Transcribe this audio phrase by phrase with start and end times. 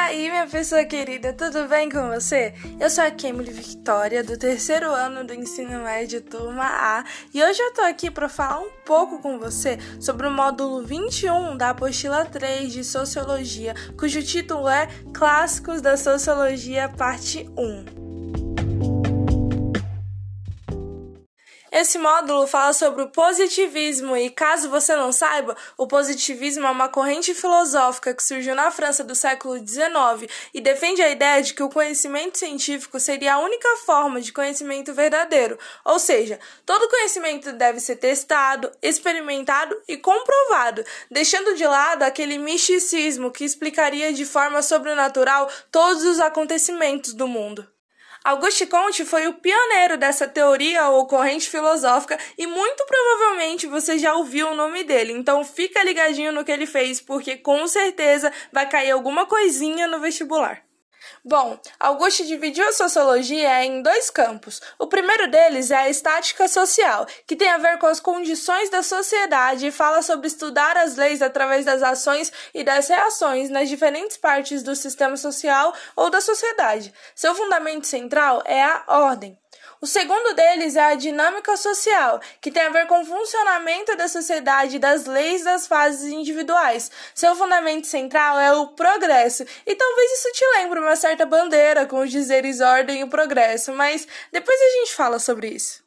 [0.00, 2.54] aí, minha pessoa querida, tudo bem com você?
[2.78, 7.04] Eu sou a Kemily Victoria, do terceiro ano do ensino médio, turma A,
[7.34, 11.56] e hoje eu tô aqui para falar um pouco com você sobre o módulo 21
[11.56, 17.99] da apostila 3 de Sociologia, cujo título é Clássicos da Sociologia, parte 1.
[21.80, 26.90] Esse módulo fala sobre o positivismo e, caso você não saiba, o positivismo é uma
[26.90, 31.62] corrente filosófica que surgiu na França do século XIX e defende a ideia de que
[31.62, 37.80] o conhecimento científico seria a única forma de conhecimento verdadeiro, ou seja, todo conhecimento deve
[37.80, 45.48] ser testado, experimentado e comprovado, deixando de lado aquele misticismo que explicaria de forma sobrenatural
[45.72, 47.66] todos os acontecimentos do mundo.
[48.22, 54.14] Auguste Comte foi o pioneiro dessa teoria ou corrente filosófica e muito provavelmente você já
[54.14, 55.12] ouviu o nome dele.
[55.12, 60.00] Então fica ligadinho no que ele fez, porque com certeza vai cair alguma coisinha no
[60.00, 60.69] vestibular.
[61.24, 64.60] Bom, Augusto dividiu a sociologia em dois campos.
[64.78, 68.82] O primeiro deles é a estática social, que tem a ver com as condições da
[68.82, 74.16] sociedade e fala sobre estudar as leis através das ações e das reações nas diferentes
[74.16, 76.92] partes do sistema social ou da sociedade.
[77.14, 79.38] Seu fundamento central é a ordem.
[79.82, 84.08] O segundo deles é a dinâmica social, que tem a ver com o funcionamento da
[84.08, 86.90] sociedade e das leis das fases individuais.
[87.14, 92.00] Seu fundamento central é o progresso, e talvez isso te lembre uma certa bandeira com
[92.00, 95.82] os dizeres ordem e progresso, mas depois a gente fala sobre isso.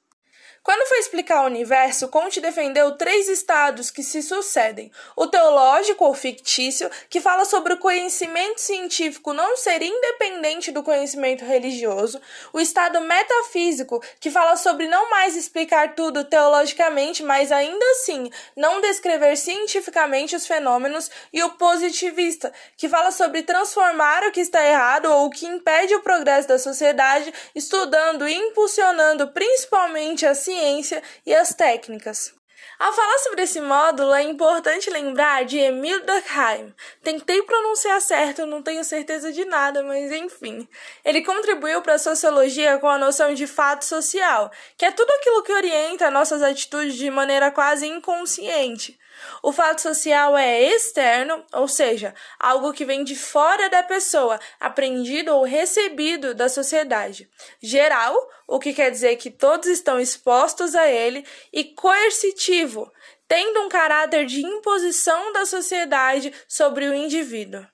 [0.64, 6.14] Quando foi explicar o universo, Comte defendeu três estados que se sucedem: o teológico ou
[6.14, 12.22] fictício, que fala sobre o conhecimento científico não ser independente do conhecimento religioso,
[12.54, 18.80] o estado metafísico, que fala sobre não mais explicar tudo teologicamente, mas ainda assim não
[18.80, 25.08] descrever cientificamente os fenômenos, e o positivista, que fala sobre transformar o que está errado
[25.12, 31.02] ou o que impede o progresso da sociedade, estudando e impulsionando principalmente a ciência ciência
[31.26, 32.34] e as técnicas.
[32.80, 36.74] Ao falar sobre esse módulo, é importante lembrar de Emil Durkheim.
[37.02, 40.68] Tentei pronunciar certo, não tenho certeza de nada, mas enfim.
[41.04, 45.44] Ele contribuiu para a sociologia com a noção de fato social, que é tudo aquilo
[45.44, 49.00] que orienta nossas atitudes de maneira quase inconsciente.
[49.42, 55.36] O fato social é externo, ou seja, algo que vem de fora da pessoa, aprendido
[55.36, 57.30] ou recebido da sociedade.
[57.62, 58.16] Geral,
[58.48, 62.92] o que quer dizer que todos estão expostos a ele, e coercitivo,
[63.28, 67.66] tendo um caráter de imposição da sociedade sobre o indivíduo.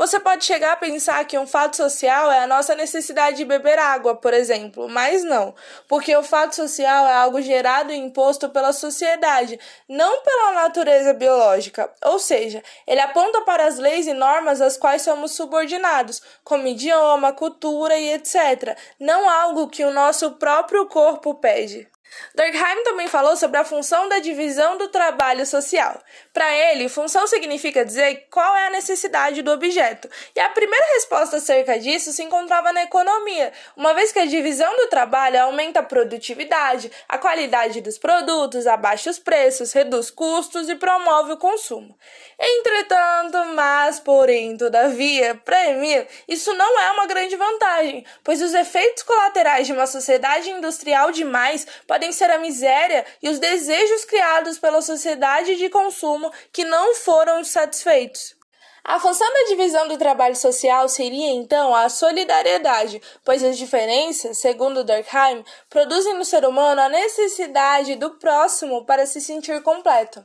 [0.00, 3.78] Você pode chegar a pensar que um fato social é a nossa necessidade de beber
[3.78, 5.54] água, por exemplo, mas não,
[5.86, 11.92] porque o fato social é algo gerado e imposto pela sociedade, não pela natureza biológica.
[12.02, 17.34] Ou seja, ele aponta para as leis e normas às quais somos subordinados, como idioma,
[17.34, 21.89] cultura e etc., não algo que o nosso próprio corpo pede.
[22.34, 26.00] Durkheim também falou sobre a função da divisão do trabalho social.
[26.32, 31.36] Para ele, função significa dizer qual é a necessidade do objeto, e a primeira resposta
[31.36, 35.84] acerca disso se encontrava na economia, uma vez que a divisão do trabalho aumenta a
[35.84, 41.96] produtividade, a qualidade dos produtos, abaixa os preços, reduz custos e promove o consumo.
[42.38, 49.02] Entretanto, mas, porém, todavia, para Emil, isso não é uma grande vantagem, pois os efeitos
[49.02, 54.80] colaterais de uma sociedade industrial demais podem ser a miséria e os desejos criados pela
[54.80, 58.34] sociedade de consumo que não foram satisfeitos.
[58.82, 64.82] A função da divisão do trabalho social seria então a solidariedade, pois as diferenças, segundo
[64.82, 70.24] Durkheim, produzem no ser humano a necessidade do próximo para se sentir completo.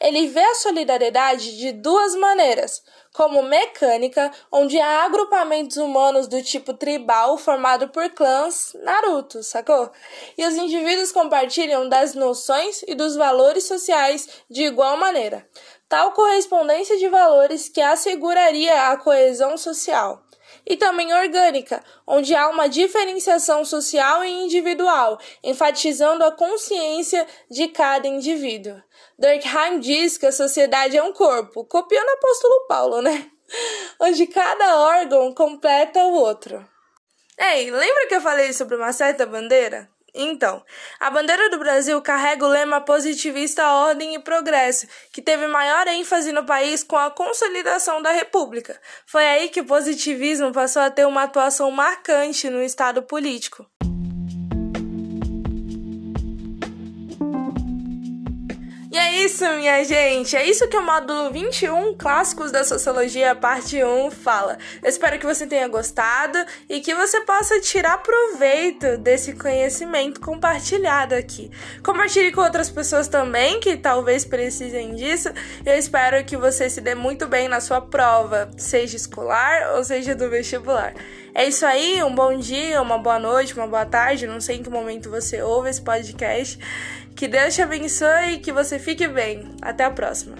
[0.00, 2.82] Ele vê a solidariedade de duas maneiras:
[3.14, 9.90] como mecânica, onde há agrupamentos humanos do tipo tribal formado por clãs Naruto, sacou?
[10.36, 15.48] E os indivíduos compartilham das noções e dos valores sociais de igual maneira.
[15.88, 20.25] Tal correspondência de valores que asseguraria a coesão social
[20.64, 28.06] e também orgânica, onde há uma diferenciação social e individual, enfatizando a consciência de cada
[28.06, 28.80] indivíduo.
[29.18, 33.30] Durkheim diz que a sociedade é um corpo, copiando o apóstolo Paulo, né?
[34.00, 36.66] Onde cada órgão completa o outro.
[37.38, 39.90] Ei, lembra que eu falei sobre uma certa bandeira?
[40.18, 40.64] Então,
[40.98, 46.32] a bandeira do Brasil carrega o lema positivista ordem e progresso, que teve maior ênfase
[46.32, 48.80] no país com a consolidação da República.
[49.04, 53.66] Foi aí que o positivismo passou a ter uma atuação marcante no estado político.
[58.90, 60.36] E é isso, minha gente.
[60.36, 64.58] É isso que o módulo 21, Clássicos da Sociologia, parte 1, fala.
[64.82, 66.36] Eu espero que você tenha gostado
[66.68, 71.50] e que você possa tirar proveito desse conhecimento compartilhado aqui.
[71.84, 75.28] Compartilhe com outras pessoas também que talvez precisem disso.
[75.64, 80.16] Eu espero que você se dê muito bem na sua prova, seja escolar ou seja
[80.16, 80.94] do vestibular.
[81.32, 84.62] É isso aí, um bom dia, uma boa noite, uma boa tarde, não sei em
[84.62, 86.58] que momento você ouve esse podcast.
[87.16, 89.44] Que Deus te abençoe e que você fique bem.
[89.62, 90.36] Até a próxima.